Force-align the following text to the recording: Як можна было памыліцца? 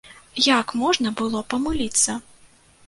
Як 0.45 0.67
можна 0.83 1.11
было 1.21 1.45
памыліцца? 1.55 2.21